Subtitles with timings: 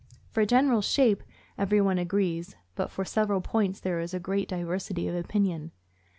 [0.31, 1.21] For general shape,
[1.59, 5.69] everyone agrees; but for several points there is great diversity of opinion.